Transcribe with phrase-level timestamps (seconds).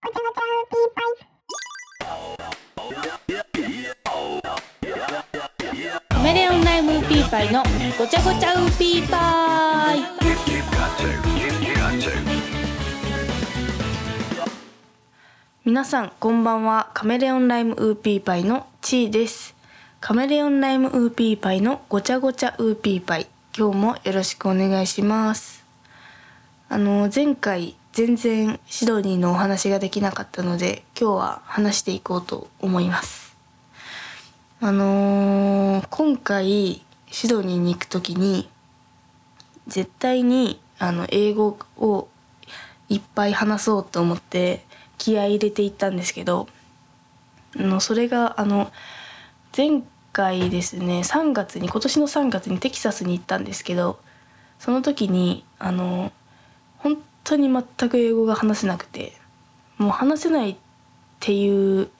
[0.00, 0.08] カ
[6.22, 7.62] メレオンライムピーパイの
[7.98, 9.98] ごちゃごちゃウピーパイ。
[15.66, 16.90] 皆さんこんばんは。
[16.94, 19.54] カメレオンライムウーピーパイのチーです。
[20.00, 23.26] カメレオンライムウーピーパイのごちゃごちゃウーピーパイ。
[23.54, 25.62] 今日もよろしくお願いします。
[26.70, 33.36] あの前回全然シドニーのお話ができなかったので今日は話していこうと思います。
[34.60, 38.48] あのー今回シドニーに行く時に
[39.66, 42.08] 絶対にあの英語を
[42.88, 44.64] いっぱい話そうと思って
[44.98, 46.48] 気合い入れていったんですけど
[47.58, 48.70] あのそれがあの
[49.56, 49.82] 前
[50.12, 53.98] 回ですね3月に今年の3月にテキサスに行ったんですけど
[54.58, 56.12] その時にあの
[56.78, 59.12] 本当に全く英語が話せなくて
[59.78, 60.56] もう話せないっ
[61.20, 61.90] ていう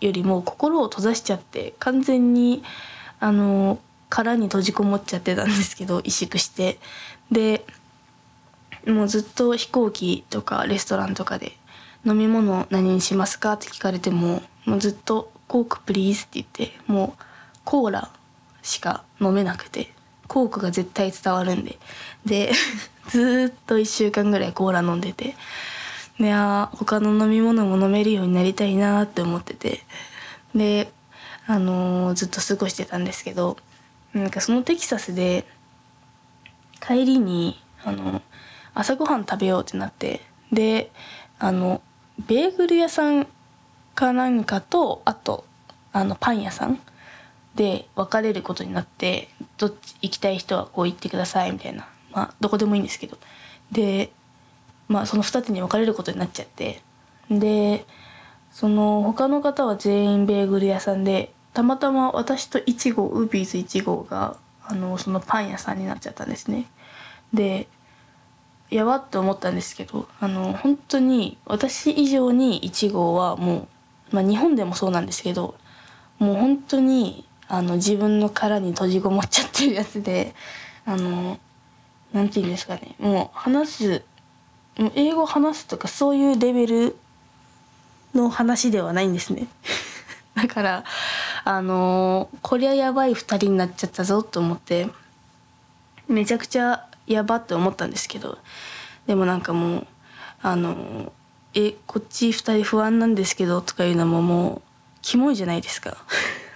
[0.00, 2.62] よりも心を閉ざしちゃって完全に
[3.20, 6.78] あの殻に閉じこもっちゃってたんですけど萎縮して。
[7.30, 7.64] で
[8.86, 11.52] もうずっと飛行機とかレストランとかで
[12.06, 17.22] 飲み物何にしますかって聞かれてももうずっと「コークプリーズ」って言ってもう
[17.64, 18.10] コーラ
[18.62, 19.92] しか飲めなくて。
[20.30, 21.76] コークが絶対伝わるんで。
[22.24, 22.52] で
[23.10, 25.34] ずっと1週間ぐらいコーラ飲んでて。
[26.20, 29.84] であ他の飲み物も飲めるようになりたいなって思ってて。
[30.54, 30.92] で
[31.48, 33.56] あのーずっと過ごしてたんですけど
[34.14, 35.44] なんかそのテキサスで
[36.80, 38.22] 帰りにあの
[38.72, 40.20] 朝ごはん食べようってなって。
[40.52, 40.92] で
[41.40, 41.82] あの
[42.26, 43.26] ベーグル屋さん
[43.96, 45.44] か何かとあと
[45.92, 46.78] あのパン屋さん
[47.54, 51.88] で分かれることになってどっち行きたい人はこう行ってくださいみたいな。
[52.12, 53.18] まあどこでもいいんですけど。
[53.72, 54.10] で
[54.88, 56.82] まあその2つに分かれることになっちゃって。
[57.30, 57.84] で
[58.50, 66.66] その他の方は全員ベーグル屋さんでたまたま私と1号ウービーズ1号があのそのパン屋さんになっちゃったんですね。
[67.32, 67.68] で
[68.70, 73.68] やばって思ったんですけどあの本当に私以上に1号はも
[74.12, 75.56] う、まあ、日本でもそうなんですけど
[76.18, 80.34] もう本当にあの自分の殻に閉じこもっちゃってるやつで
[80.86, 81.38] あの
[82.12, 82.94] なんて言うんですかね。
[82.98, 84.02] もう話す
[84.78, 86.96] もう英語話すとかそういうレベル
[88.14, 89.48] の話ではないんですね。
[90.34, 90.84] だから
[91.44, 94.88] あのこりゃやばい2人になっちゃったぞと思って
[96.08, 98.38] めちゃくちゃやばって思ったんですけど
[99.06, 99.86] でもなんかもう
[100.40, 101.12] あの
[101.54, 104.62] えこっち2人不安なんですけどとかいうのももう
[105.02, 105.96] キモいじゃないですか。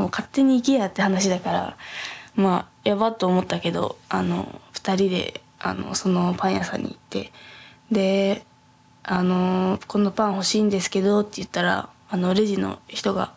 [0.00, 1.76] もう勝手に行けやって話だから
[2.34, 7.30] まあやばと思ったけどあの2人であのそのパン屋さんに行って
[7.92, 8.44] で
[9.02, 13.34] あの「このパン欲しいんですけど」って言ったらあのレジの人が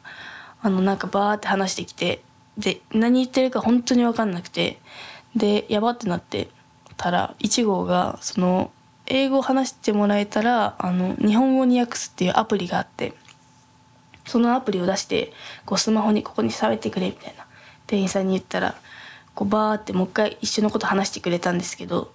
[0.62, 2.24] あのなんかバーって話してきて
[2.58, 4.80] で何言ってるか本当に分かんなくて
[5.36, 6.50] でやばってなって
[6.96, 8.72] たら1号がその
[9.06, 13.14] 英語を話してもらえたらあの日本語に訳すっていうアプリがあって
[14.26, 15.34] そのアプリを出して
[15.66, 17.46] こうスマホにここに喋ってくれみたいな
[17.88, 18.76] 店員さんに言ったら
[19.36, 22.12] こうバーってもう一回一緒のこと話してくれたんですけど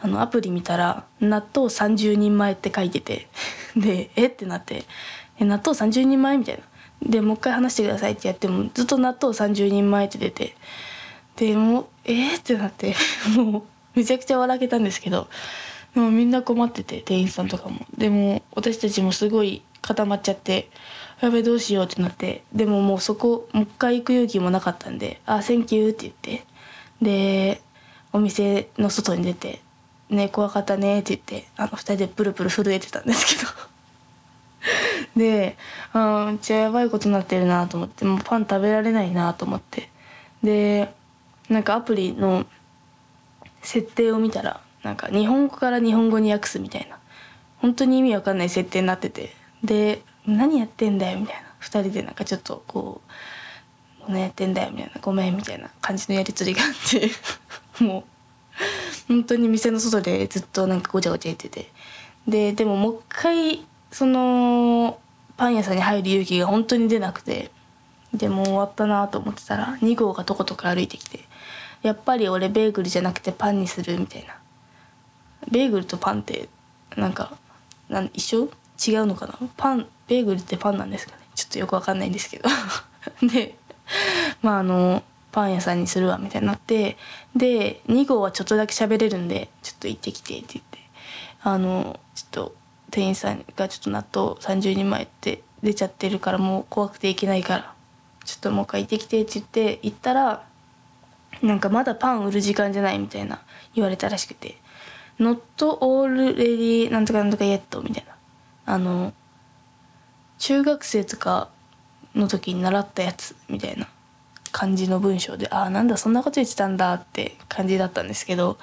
[0.00, 3.28] あのアプリ見たら「納豆30人前」って書いてて
[3.76, 4.84] で「えっ?」てなって
[5.38, 6.62] 「え納豆30人前?」みたいな。
[7.02, 10.56] でもう一回話してくださいってやってもずっと納豆30人前って出て
[11.36, 12.94] でもうえー、ってなって
[13.36, 13.62] もう
[13.94, 15.28] めちゃくちゃ笑けたんですけど
[15.94, 20.70] もうみんな困ってて店員さんとかもでも私たちもすごい固まっちゃって
[21.20, 26.44] やべどうしようってなってでももうそこもう一回行く勇気もなかったんで「あ thank you」って言って
[27.00, 27.62] で
[28.12, 29.60] お店の外に出て
[30.10, 33.50] 「ね怖かったね」って言ってあの2人でプルプル震えてたんですけど。
[35.14, 35.56] で
[35.92, 39.90] あーめっちゃやばいことになってるなと思ってもうパン食べられないなと思って。
[40.42, 40.92] で
[41.48, 42.46] なんかアプリの
[43.62, 46.98] 設定を見たらなんか日本語から日本語に訳すみたいな
[47.58, 49.34] 本当に意味わかんない設定になってて。
[49.62, 51.42] で「何やってんだよ」みたいな。
[51.60, 53.00] 2人でなんかちょっとこ
[54.06, 57.10] う「何やってんだよ」みたいな「ごめん」みたいな感じのやり取りがあって。
[57.82, 58.04] もう
[59.08, 61.70] 本当に店の外でずっとなんかごちゃごちゃ言ってて。
[62.28, 64.98] ででももう一回その
[65.36, 67.50] パン屋さんに入る勇気が本当に出なくて。
[68.14, 71.24] でもう終わったなと思ってたら2号がとことか歩いてきて
[71.82, 74.36] 「やっぱり俺ベーグルじゃなくてパンにする」みたいな。
[75.50, 76.48] ベーグルとパンって
[76.96, 77.36] なんか
[77.88, 78.48] なん一緒？
[78.86, 79.38] 違うのかな？
[79.56, 81.18] パンベーグルってパンなんですかね？
[81.34, 82.48] ちょっとよくわかんないんですけど。
[83.28, 83.56] で
[84.42, 86.96] まああのパン屋さんにするわみたいになって
[87.34, 90.84] で2号はちょっとだけ喋れるんでちょっと行ってきてって言って。
[91.46, 92.54] あのちょっと
[92.90, 97.74] 店員さんがちょっと納豆30人前って出ちゃってるからもう怖くて行けないから
[98.24, 100.42] ちょっともう一回行ってきてって言って行ったら
[101.42, 103.42] なんかまだパン売る時間じゃないみたいな
[103.74, 104.56] 言われたらしくて
[105.20, 108.13] 「not already なんとかなんとか yet」みたいな。
[108.66, 109.12] あの
[110.38, 111.48] 中学生とか
[112.14, 113.88] の時に習ったやつみたいな
[114.52, 118.58] 感じの文章でああなんだそんなこと言ってたんだって感じだったんですけど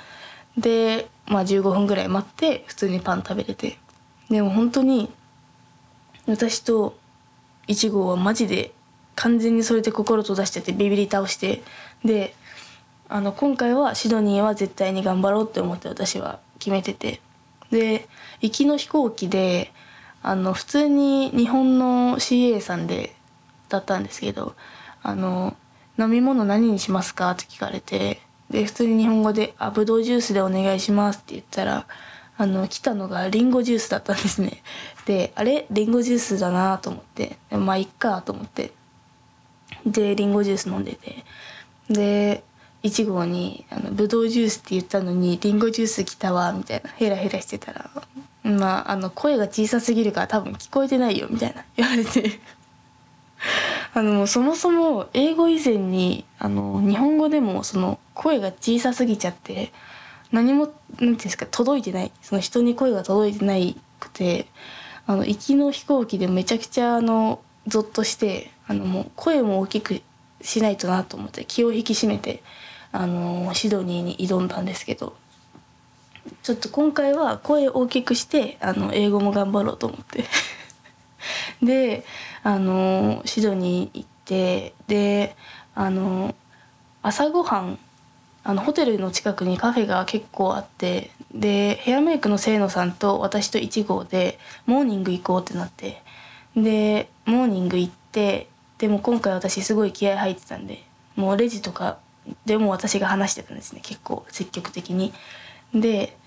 [0.57, 3.77] でまあ15分ぐらい待って普通にパン食べれて。
[4.29, 5.11] でも本当に
[6.25, 6.97] 私と
[7.67, 8.71] 1号はマジで
[9.15, 11.61] 完全にそれで心閉ざしててビビり倒して。
[12.05, 12.33] で
[13.09, 17.21] あの今回はシドニーは絶対に頑張ろうって思って私は決めてて。
[17.71, 18.07] で
[18.41, 19.71] 行きの飛行機で
[20.23, 23.15] あの普通に日本の CA さんで
[23.69, 24.55] だったんですけど
[25.01, 25.55] あの
[25.97, 31.87] 飲み物何にしますかって聞かれてで普通に日本語で「あぶどうジュースでお願いします」って言ったら
[32.37, 34.63] あの来たのがリンゴジュースだったんですね。
[35.05, 35.67] であれ？
[35.69, 37.37] リンゴジュースだなと思って。
[37.51, 38.71] まあいっかと思って。
[39.85, 41.23] でリンゴジュース飲んでて。
[41.89, 42.43] で
[42.83, 47.91] 1号にあの「ぶどうジュース」って言ったのに「リンゴジュース来たわ」みたいなヘラヘラしてたら
[48.43, 52.39] まああの声が小さすぎるから多分聞こえてないよみたいな言われて。
[53.93, 59.73] あのそもそも英語以前にあの日本語でもその声が小さすぎちゃって
[60.31, 62.11] 何も何ていうんですか届いてない。
[62.21, 64.47] その人に声が届いてないくて
[65.07, 70.01] あの行きの飛行機でめちゃくちゃあのゾッとしてあのもう声も大きく
[70.41, 72.41] しないとなと思って気を引き締めて
[72.91, 75.20] あのシドニーに挑んだんですけど。
[76.43, 80.25] ちょっと今回は声大きくしてあの英語も頑張ろうと思って。
[81.61, 82.03] で
[82.43, 85.35] あのシドニー行ってで
[85.75, 86.33] あの
[87.03, 87.79] 朝ごはん
[88.43, 96.01] あのホテルの近くにカフェが結構あってでヘアメイクの清野さんと私と1号でモーニング行こうってなって。
[96.55, 98.47] でモーニング行って
[98.77, 100.83] でも今回私すごい気合入ってたんで
[101.15, 101.97] もうレジとか
[102.45, 105.13] でも私が話してたんですね結構積極的に。
[105.73, 106.17] で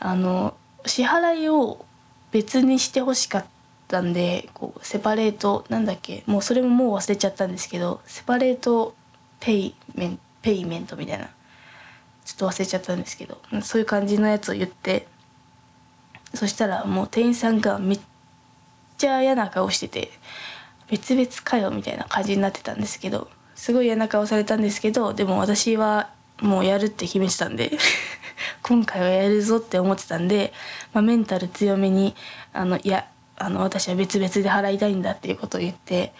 [0.00, 0.54] あの
[0.86, 1.84] 支払いを
[2.30, 3.44] 別にしてほしかっ
[3.88, 8.94] たんでこうセパレートなんだっけもうそれももう忘れちゃったんですけどセパレート
[9.40, 11.28] ペイメンペイメントみたいな。
[12.24, 15.06] ちょっと忘れちゃったんですけどそういう感じのやつを言って
[16.32, 18.00] そしたらもう店員さんがめっ
[18.96, 20.10] ちゃ嫌な顔してて
[20.88, 26.10] 別々かよみたいな感じになってたんですけどすごい嫌な顔されたんですけどでも私は
[26.40, 27.72] もうやるって決めてたんで。
[28.62, 30.52] 今回はやるぞって思ってたんで、
[30.92, 32.14] まあ、メンタル強めに
[32.52, 36.12] あのいやあの私は別々で払いたいんだっていうことを言って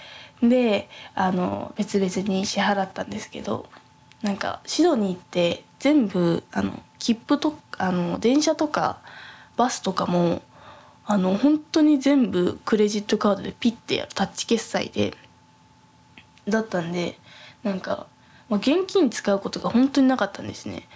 [0.43, 3.67] であの別々に支払ったんですけど
[4.23, 8.99] なんかシドニーって全部あの切符とあの電車とか
[9.57, 10.43] バスとかも
[11.07, 15.15] あの本当に全部クレジットカードでピッてやるタッチ決済で
[16.49, 17.19] だったんで
[17.63, 18.07] なんか、
[18.49, 20.89] まあ、現金使うことが本当になかったんですね。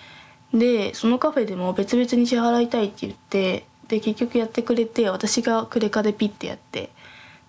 [0.52, 6.90] でそのカフェでも別々に支払いたいって言ってで結局やってくれて私がクレカでピッてやって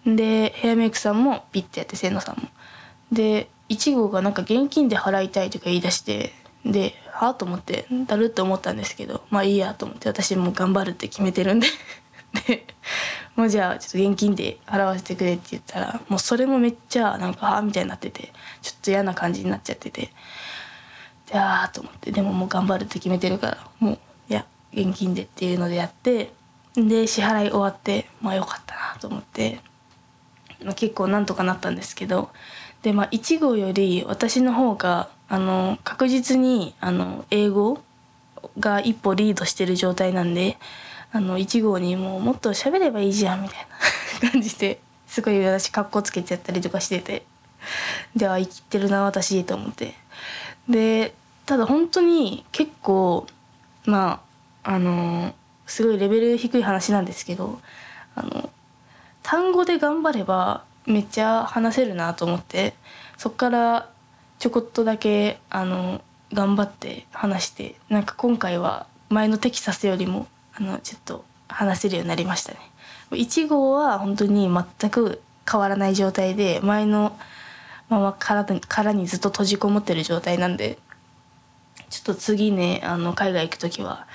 [0.05, 2.47] でヘアメイクさんもピッてやって清野さんも。
[3.11, 6.33] で1号がなんか現金で払いたいとか言い出して
[6.65, 11.67] ではあと思ってだるって思ったんですけどまあいいやと思って私も頑張るって決めてるんで
[12.47, 12.65] で
[13.35, 18.31] もうじゃあちょっと現金で払わせてくれって言ったらもうそれもめっちゃなんかはあみたいになってて
[18.61, 20.11] ちょっと嫌な感じになっちゃってて
[21.31, 26.31] でああと思ってでももう頑張るって決めてるからもういや現金でっていうのでやって
[26.75, 29.59] で支払い終わってまあよかったなと思って、
[30.63, 32.29] まあ、結構なんとかなったんですけど
[32.81, 37.81] でまあ1号より私の方があの確実にあの英語
[38.59, 40.57] が一歩リードしてる状態なんで
[41.11, 43.67] あの1号にもうもっと喋ればいいじゃんみたい
[44.23, 47.25] な 感じですごい私かっこつけちゃったりとかしてて
[48.15, 49.93] では生きてるな私と思って。
[50.67, 51.13] で
[51.49, 53.25] ただ本当に結構
[53.85, 54.21] ま
[54.63, 55.33] ああの
[55.65, 57.59] すごいレベル低い話なんですけど
[58.13, 58.51] あの
[59.23, 62.75] 単語で頑張ればめっちゃ話せるなと思って
[63.17, 63.89] そっから
[64.37, 66.01] ちょこっとだけあの
[66.33, 72.59] 頑張って話してなんか今回は前のテキサスよりもあのちょっと話せるようになりましたね。
[73.09, 74.47] 1号は本当に
[74.79, 75.19] 全く
[75.51, 77.17] 変わらない状態で前の
[77.89, 80.77] まま殻殻にずっと閉じこもってる状態なんで
[81.89, 84.07] ちょっと次ねあの海外行く時は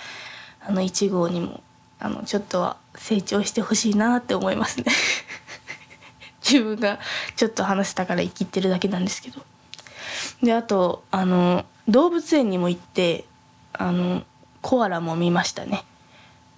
[0.60, 1.60] あの1号にも
[1.98, 4.86] あのちょっとは成長してほしいなって思いますね。
[6.44, 6.98] 自分が
[7.36, 9.44] ちょっと話したから生きってるだけなんですけど。
[10.42, 13.24] であとあの動物園にも行って
[13.72, 14.22] あの
[14.60, 15.84] コアラも見ましたね。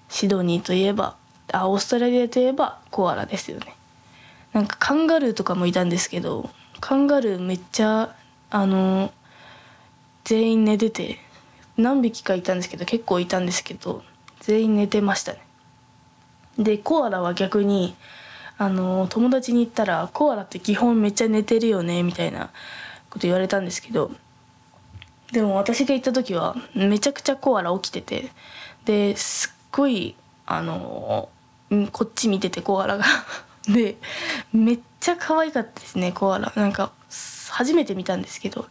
[0.08, 1.16] シドニーといえば
[1.52, 3.74] あオーストラリアといえばコアラですよね。
[4.52, 8.14] なんかカンガルーとかもいたんですけどカンガルーめっちゃ
[8.50, 9.12] あの
[10.26, 11.18] 全員寝てて
[11.76, 14.02] 何匹かいたんですけど結構いたんですけど
[14.40, 15.38] 全員寝てましたね。
[16.58, 17.94] でコアラは逆に
[18.58, 22.50] あの友達に言ったら「コアラって基本めっちゃ寝てるよね」みたいな
[23.08, 24.10] こと言われたんですけど
[25.30, 28.30] でも私が行った時はめちゃくちゃコアラ起きてて
[28.84, 31.28] ですっごいあの
[31.92, 33.04] こっち見ててコアラが。
[33.68, 33.96] で
[34.52, 36.52] めっちゃ可愛かったですねコアラ。
[36.56, 36.90] なんか
[37.50, 38.66] 初めて見たんですけど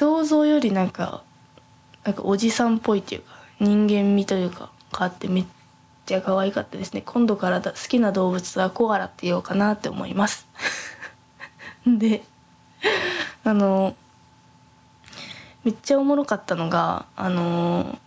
[0.00, 1.22] 想像よりなんか
[2.04, 5.44] なんかおじさんっぽいっていうか人間味というかがあってめっ
[6.06, 7.02] ちゃ可愛かったですね。
[7.04, 10.46] 今度から好きな動物はコアラって言おうかなって思います。
[11.86, 12.22] で
[13.44, 13.94] あの
[15.64, 17.98] めっちゃおもろかったのがあの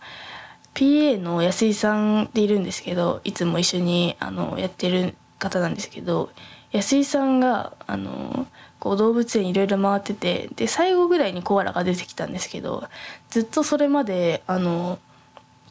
[0.74, 6.30] PA の安井さんでいるんですけどいつも一緒にあのやってる方なんですけど
[6.72, 8.48] 安井さんがあの
[8.84, 12.84] こう動物園いろいろ回っててで最後ぐらいにコアラが出てきたんですけど
[13.30, 14.98] ずっとそれまであの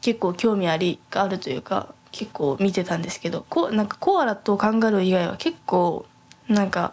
[0.02, 6.06] 結構興味ありがあるというか結構見てたんですけどこなんかコアラとカンガルー以外は結構
[6.48, 6.92] なんか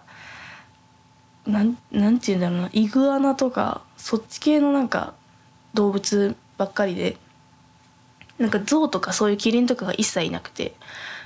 [1.47, 5.15] なんなんて言うんだろうなイグアナとかそっち系のなんか
[5.73, 7.17] 動物ばっかりで
[8.37, 10.75] なんか象とかそういうキリンとかが一切いなくて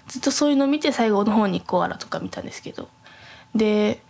[0.08, 2.88] ずっとそういうの見て最後の方にコアラとか見たんですけど。
[3.54, 4.02] で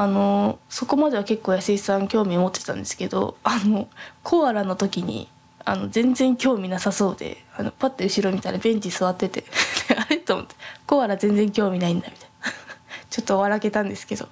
[0.00, 3.88] あのそこまでは結構安井さん興味持ってたんですけどあの
[4.22, 5.26] コアラの時に
[5.64, 9.42] あの全然興味なさそうであのパッて後ろ見たらベンチ座ってて
[9.98, 10.18] あれ？
[10.18, 10.54] と思って
[10.86, 12.52] コアラ全然興味ないんだみたいな。
[13.10, 14.28] ちょっと笑けたんですけど。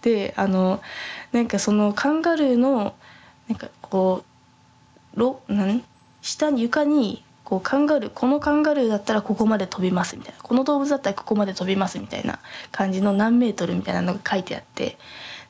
[0.00, 0.80] であの
[1.32, 2.94] なんかそのカンガルーの
[3.48, 4.24] なんかこ
[5.14, 5.84] うろなん？
[6.22, 10.40] 下に床にこうカンガルーこのカンガルーだったらここまで飛びますみたいな。
[10.42, 12.38] この動物だったらここまで飛びますみたいな
[12.70, 14.96] 感じの何メートルみたいなのが書いてあって。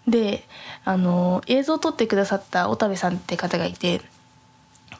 [0.08, 0.42] で
[0.84, 4.00] あの映像を撮ってくださった小田部さんって方がいて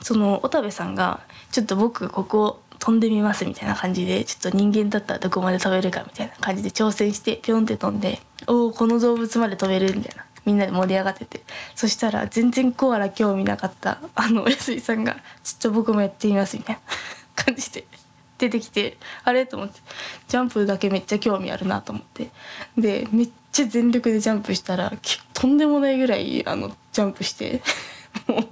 [0.00, 1.18] その小田部さんが
[1.50, 10.25] 「ちょっと僕ここ飛んでみます」みたいな感じでちょっと人間だったらどこまで飛べるかみたいな感じで挑戦してピョンって飛んで「おおこの動物まで飛べる」みたいな。
[10.44, 11.42] みんなで盛り上がってて。
[11.75, 16.82] そしたら全然コアラ興味なかったあの安井さんが「ちょっと僕もやってみます」みたいな
[17.44, 17.84] 感じで
[18.38, 19.46] 出てきてあれ？
[19.46, 19.80] と思って。
[20.28, 22.30] ジャンプだけめっちゃ興味あるなと思って。
[22.76, 24.92] でめっちゃ全力でジャンプしたら
[25.32, 27.62] とんでもないぐらいあのジャンプして。
[28.26, 28.49] もう。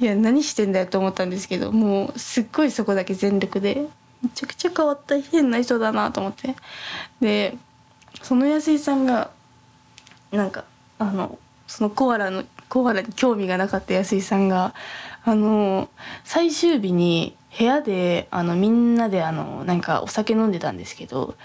[0.00, 3.86] いや何してんだよと思ったんですけどもうすっごいそこだけ全力で
[4.22, 6.56] めちゃくちゃ変わった変な人だなと思って。
[7.20, 7.56] で
[8.22, 9.30] その安井さんが
[10.30, 10.64] なんか
[10.98, 14.74] あのそのコアラのコアラに興味がなかった安井さんが
[15.24, 15.88] あの
[16.24, 21.36] 最終日に部屋であのみんなであのなんかお酒飲んでたんですけど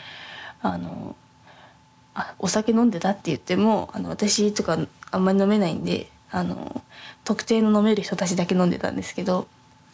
[0.61, 1.15] あの
[2.13, 4.77] あお酒飲んでたって言ってもあの私とか
[5.11, 6.81] あんまり飲めないんであの
[7.23, 9.47] 特定の飲める人たちだけ飲んでたんですけど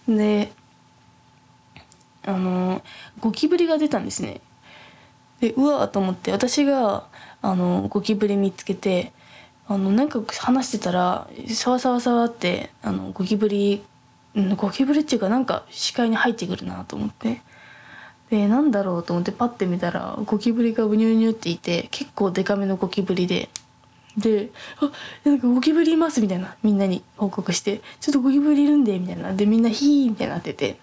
[0.07, 0.51] で
[2.23, 2.81] あの
[3.19, 4.41] ゴキブリが出たんですね。
[5.39, 7.07] でうわーと思って私が
[7.41, 9.11] あのゴキブリ見つけて
[9.67, 13.83] あのなんか話してたらサワサワサワってあのゴキブリ
[14.55, 17.41] ゴキブリっていうかなんか視界に入ってくるなと思って。
[18.29, 23.49] でなんだろうと思ってパッて見たらゴキブリがブニュブニュっていて結構デカめのゴキブリで。
[24.17, 24.91] で「あ
[25.23, 29.33] なんかゴキブリいます」みたいなみんなに報告して「ちょっとゴキブリいるんで」みたいな。
[29.33, 30.79] でみんな「ヒー」みたいになってて。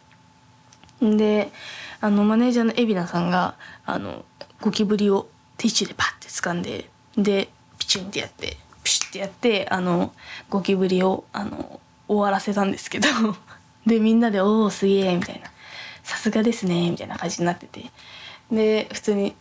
[1.01, 1.53] で
[2.01, 3.55] あのマネージャーの海老名さんが
[3.87, 4.25] あの
[4.61, 10.13] ゴキブリをティッシュでパッて掴んででピチュンってやってピシュってやってあの
[10.49, 13.09] ゴキブリをあの終わらせたんですけど
[13.87, 15.51] でみんなで「おおすげえ」みたいな
[16.05, 17.85] 「さすがですね」みたいな感じになってて。
[18.51, 19.35] で普通に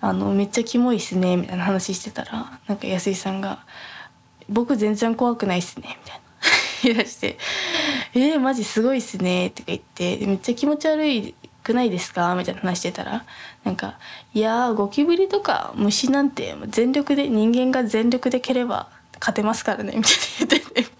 [0.00, 3.64] あの「めっちゃキモいっすね」みたいな話してたらなんか安井さんが
[4.48, 6.24] 「僕全然怖くないっすね」みたいな。
[6.84, 7.38] 言い出して
[8.14, 11.34] 「えー、マジすごいっすね」とか言って「めっちゃ気持ち悪い
[11.64, 13.24] くないですか?」みたいな話してたら
[13.64, 13.98] なんか
[14.34, 20.94] 「いやゴキブリとか虫なんて全力で人間が全力で蹴れば勝てますからね」みたいな言ってて。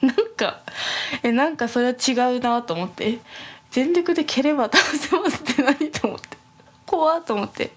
[0.02, 0.60] なんか
[1.22, 3.18] えなんかそれは違うなと思って。
[3.70, 6.38] 全力で蹴れば倒せますって何と思って。
[6.86, 7.72] 怖っと思って。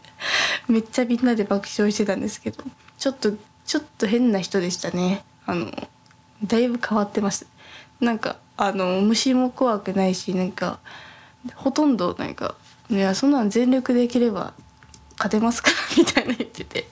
[0.68, 2.64] めっちゃみんなで爆笑してたんですけど
[2.98, 3.34] ちょっと
[3.66, 5.24] ちょっと変な人でしたね。
[5.46, 5.72] あの
[6.44, 7.46] だいぶ変わってました。
[8.00, 10.80] なんかあの虫も怖くないしなんか
[11.56, 12.56] ほとんどなんか
[12.90, 14.54] 「いやそんなん全力できれば
[15.18, 16.88] 勝てますから」 みたいな言ってて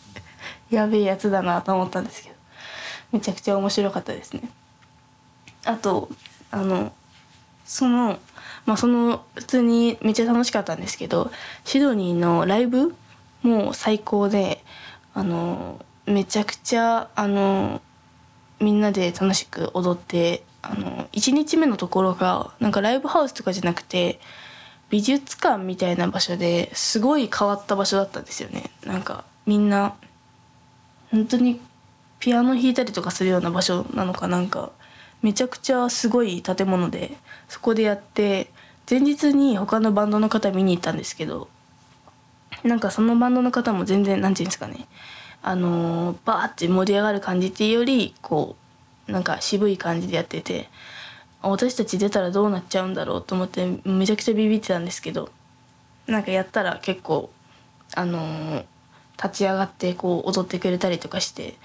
[0.70, 2.36] やべえやつだなと思ったんですけど
[3.14, 4.50] めちゃくちゃ面白かったですね。
[5.66, 6.10] あと
[6.52, 6.94] あの
[7.66, 8.20] その
[8.66, 11.32] まあその普通にめっちゃ楽しかったんですけど
[11.66, 12.96] シドニーのライブ
[13.44, 14.64] も最高で
[15.14, 17.82] あのめちゃくちゃあの
[18.60, 24.20] みんなで楽しく踊ってあの1日目のところがなんかライブハウスとかじゃなくて
[24.90, 28.72] 美術館みたいな場所ですごい変わった場所だったんですよね。
[28.86, 29.96] なんかみんな
[31.12, 31.60] 本当に
[32.20, 34.72] ピアノ弾いたりとかするような場所なのかなんか
[35.22, 37.12] めちゃくちゃすごい建物で
[37.48, 38.50] そこでやって
[38.90, 41.50] 前日に他のバンドの方見に行ったんですけど
[42.64, 44.88] なんかそのバンドの方も全然何て言うんですかね
[45.42, 48.67] あのー、バーって盛り上がる感じっていうよりこう
[49.08, 50.70] なんか渋い感じでやってて
[51.42, 55.30] 私たち出たらどうなっちゃうんだろうと思ってめちゃくちゃビビってたんですけど
[56.08, 57.30] なんかやったら結構
[57.96, 58.66] あのー、
[59.22, 61.56] 立ち上がってこう踊ってくれたりとかして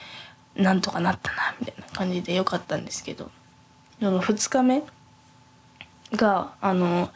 [0.54, 3.30] なんとかなったなみたいな感じでよかったんですけど
[3.98, 4.82] その2日目
[6.12, 7.10] があの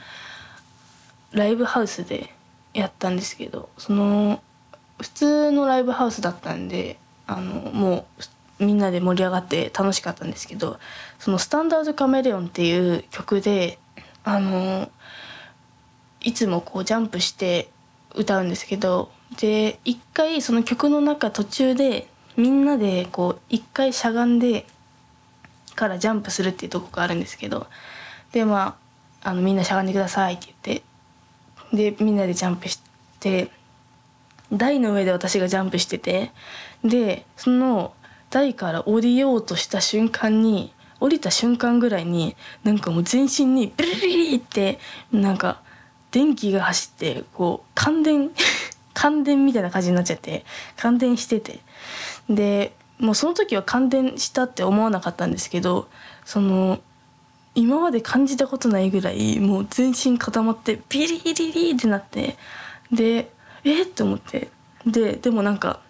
[1.33, 2.33] ライブハウスで
[2.73, 4.43] やったんですけどその
[5.01, 8.23] 普通のライブハウスだったんであのもう
[8.59, 10.79] みんなで盛り上がって楽しかったんですけど
[11.19, 13.79] その「スタンダードカメレオン」っていう曲で
[14.25, 14.91] あの
[16.21, 17.71] いつもこうジャンプして
[18.15, 24.67] 歌うんですけどで一回その曲の中途中でみんなでこう一回しゃがんで
[25.75, 27.67] からジャンプするっていうとこがあるんですけど
[28.33, 28.77] でま
[29.23, 32.81] ああのみんなしゃがんでくださいって言ってでみんなでジャンプし
[33.21, 33.51] て
[34.53, 36.33] 台の上で私がジャンプしてて
[36.85, 37.93] でその
[38.31, 44.79] 台から降りようとした瞬間に降りた瞬間ぐらいになんかもう全身にビリビリって
[45.13, 45.61] なんか
[46.11, 48.31] 電気が走ってこう感電
[48.95, 50.45] 感電みたいな感じになっちゃって
[50.77, 51.61] 感電してて。
[52.29, 55.87] でもうその時は感電したって思わなかったんですけど
[56.25, 56.81] その
[57.55, 62.39] 今まで感じたことないぐらいもう全身固まってビリリリってなって
[62.91, 63.31] で
[63.65, 64.49] えっって思って。
[64.87, 65.81] ででもなんか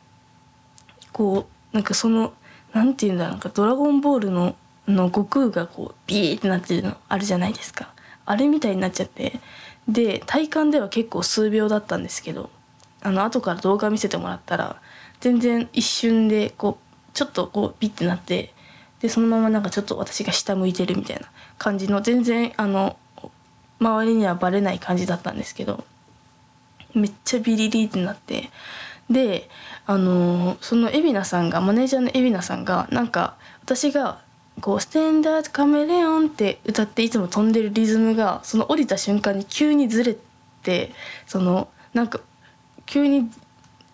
[1.12, 2.32] こうなんかその
[2.72, 4.56] なんていうんだなんか「ドラゴンボールの」
[4.88, 7.90] の悟空がこうビーってなってるのあるじゃないですか。
[8.24, 9.40] あれみたいになっちゃって。
[9.86, 12.50] で体感では結構数秒だったんですけど
[13.02, 14.80] あの後から動画見せてもらったら
[15.20, 18.52] 全然一瞬でこうちょっとこうビッてなって
[19.00, 21.26] でそのままなんかちょっと私が下向いてるみたいな
[21.58, 22.96] 感じの全然あの
[23.80, 25.84] 周りにはバレない感じだったんですけど
[26.94, 28.50] めっちゃビリリってなって
[29.10, 29.48] で
[29.86, 34.20] あのその海老名さんがマネージャーの海老名さんがなんか私が
[34.60, 40.16] こう「ステンダードカメレオン」って歌っていつも飛んでるリズムがその降りた瞬間に急にずれ
[40.62, 40.92] て
[41.26, 42.20] そのなんか
[42.84, 43.30] 急に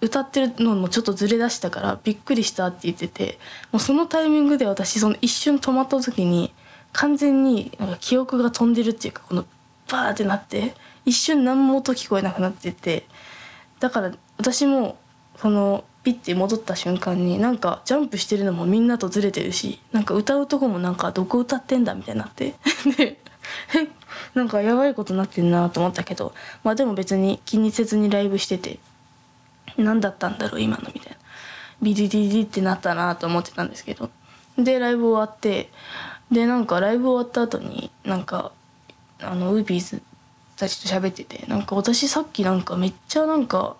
[0.00, 3.38] 歌ってるのもちょっとずれ出したからびっくりしたって言ってて
[3.70, 6.52] もうそのタイミングで私その一瞬止まった時に
[6.92, 9.44] 完全になんか記憶が飛んでるっていうかこの
[9.90, 13.06] バーってなって一瞬何も音聞こえなくなってて
[13.80, 14.96] だから私も
[15.36, 22.54] そのピッて戻った瞬間になんかジャンプしてるのもみんなとずれてるしなんか歌うとこもなんかどこ歌ってんだみたいになって。
[22.96, 23.18] で
[24.34, 28.78] なんかやばいことなってんなと思ったけどまあでも別に気にせずにライブしてて
[29.76, 31.18] 何だったんだろう今のみたいな。
[31.82, 34.10] ビリリリってなったなと思ってたんですけど。
[34.58, 35.70] でライブ終わって
[36.30, 38.52] でなんかライブ終わった後になんか
[39.20, 40.02] あのウーピーズ
[40.56, 43.76] たちと喋っててなんか私さっきなんかめっちゃなんか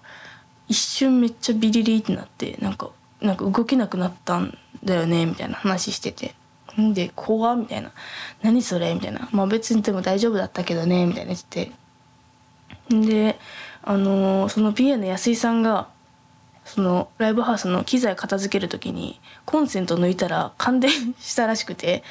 [0.68, 6.34] 一瞬めっちゃビリリってなってなんかなんか動けなくなったんだよねみたいな話してて。
[6.80, 7.92] んで怖みたいな。
[8.42, 9.28] 何それみたいな。
[9.32, 11.70] まあ別にでも大丈夫だったけどねみたいな言って。
[12.88, 13.38] で
[13.82, 15.88] あのー、その PA の安井さんが
[16.64, 22.02] そのライブハウスの機材片付ける時にコンセント抜いたら感電したらしくて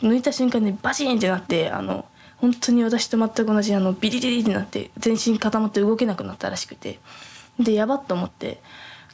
[0.00, 2.04] 抜いた瞬間にバチンってなってあの
[2.36, 6.98] 本当に私と全く同じあのビリリリってなって全身固まって動けなくなったらしくて。
[7.58, 8.60] でやばっと思って。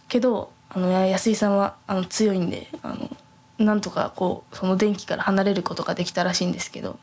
[0.08, 3.10] けどあの安井さんはあの強いんであの
[3.58, 6.98] なんとかこうその電気から離れることができたらしいんですけど。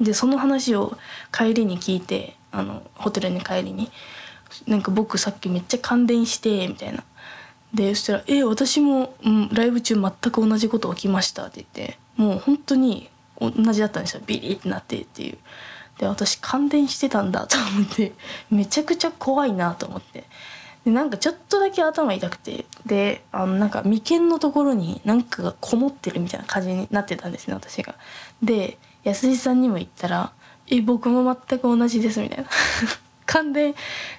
[0.00, 0.96] でその話を
[1.30, 3.92] 帰りに聞いてあのホテルに帰りに
[4.66, 7.04] なんか僕さっきめっちゃ感電してみたいな。
[7.74, 11.98] でそしたら「え私も、うん、ライブ中全く同じこと起きました」って言って。
[12.16, 14.22] もう本当に同じだったんですよ。
[14.26, 15.38] ビリってなってっていう。
[15.98, 18.12] で私感電してたんだと思って
[18.50, 20.24] めちゃくちゃ怖いなと思って。
[20.84, 27.94] でなんかちょっとだけ頭痛くてであのなんか眉間のところになんかがこもってるみたいな感じになってたんですね私が。
[28.42, 30.32] で安井さんにも言ったら
[30.66, 32.44] 「え僕も全く同じです」みたいな。
[33.24, 33.74] 感電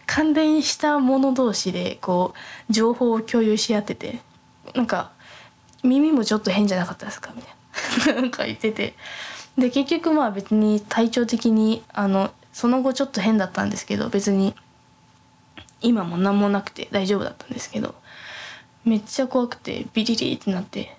[0.07, 2.33] 感電した者同士でこ
[2.69, 4.21] う情報を共有し合ってて
[4.73, 5.11] なんか
[5.83, 8.21] 耳もちょっと変じゃなかったですかみたいな。
[8.21, 8.95] なんか言ってて。
[9.57, 14.55] で結局まあ別に体調的にあのその後ちょっと変だったんですけど別に
[15.81, 17.95] 今も何もなくて大丈夫だったんですけど
[18.85, 20.95] めっちゃ怖くてビリリってなって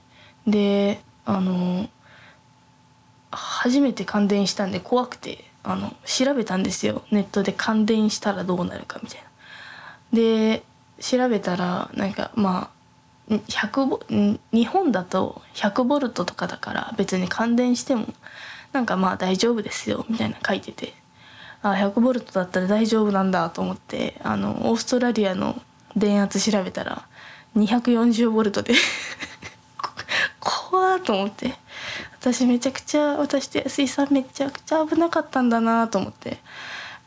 [0.47, 1.89] であの
[3.31, 9.25] 初めて感電したんで怖くてあの調べたんですよネットで感電したらどうなるかみたいな。
[10.13, 10.63] で
[11.01, 12.74] 調べたらなんかまあ
[13.31, 14.01] 100ボ
[14.53, 18.07] 日本だと100ボルトとかだから別に感電しても
[18.73, 20.93] なんかまあ大丈夫ですよみたいな書いてて
[21.63, 25.61] あ100ボルトだったら大丈夫なんだと思ってあのオーストラリアの
[25.97, 27.07] 電圧調べたら
[27.57, 28.75] 240ボルトで
[30.41, 31.55] 怖ーと思って
[32.21, 36.39] 私めちゃくちゃ私と安井さんめちゃくちゃ危なかったんだなと思って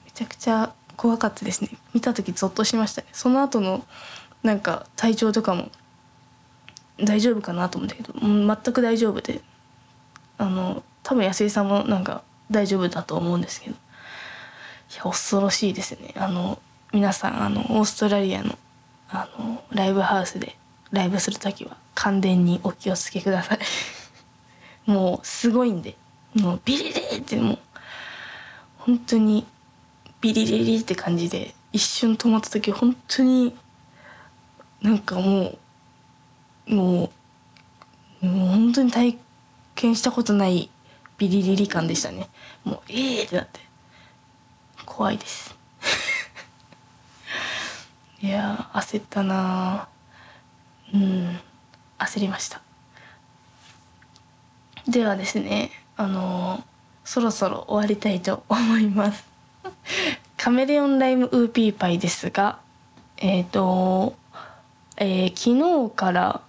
[0.05, 1.69] めちゃくちゃ怖かったですね。
[1.93, 3.07] 見た時ゾッとしましたね。
[3.13, 3.85] その後の
[4.41, 5.69] なんか体調とかも
[6.99, 9.41] 大丈夫かなと思ったけど全く大丈夫で
[10.37, 16.13] あの多分安井さんもなんか大丈夫だと思うんですけどいや恐ろしいですね。
[16.15, 16.59] あの
[16.93, 18.57] 皆さんあのオーストラリアの
[19.09, 20.55] あのライブハウスで
[20.91, 23.59] ライブする時は感電にお気をつけください。
[24.89, 25.95] もうすごいんで
[26.35, 27.59] もうビリリってもう
[28.79, 29.45] 本当に
[30.21, 33.55] ビリリリって感じで一瞬止まった時本当に
[34.81, 35.57] なんかもう
[36.67, 37.11] も
[38.21, 39.17] うもう本当に体
[39.75, 40.69] 験したことない
[41.17, 42.27] ビリリリ感でしたね。
[42.63, 43.59] もうええー、ってなって。
[44.85, 45.55] 怖いです。
[48.21, 49.87] いや焦ったな
[50.93, 51.39] うん
[51.99, 52.61] 焦りました。
[54.87, 56.63] ではですねあのー、
[57.03, 59.25] そろそろ終わりたいと思います。
[60.37, 62.59] カメレオンライムウーピーパイですが
[63.17, 64.15] えっ、ー、と
[64.99, 66.41] えー、昨日から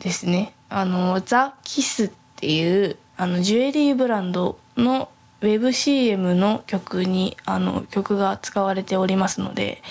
[0.00, 0.52] ですね。
[0.68, 5.08] あのザ・キスっていうあのジュエリーブランドの
[5.40, 9.82] ウェブ CM の曲にあの曲が使われておりますので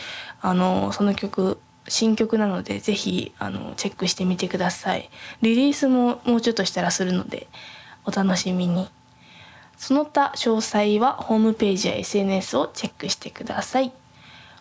[0.42, 5.10] あのその曲新曲なのでぜひあのチェックしてみてください。
[5.42, 7.48] リリースももうちょっとしたらするので
[8.06, 8.88] お楽しみに。
[9.78, 13.92] その他詳細はホームページや SNS をチェックしてください。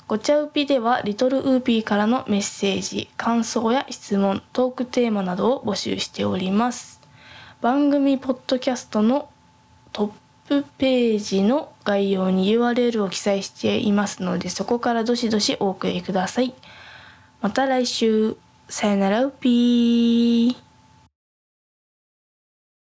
[0.09, 7.01] ごちゃうぴではリトルウーピーからのメッセージ感想や質問トークテーマなどを募集しております。
[7.61, 9.29] 番組ポッドキャストの
[9.93, 10.11] トッ
[10.49, 16.55] プページの概要に URL を記載していますのでそこからどしどしお送りください。
[17.41, 18.37] また来週。
[18.69, 20.66] さよならウピー。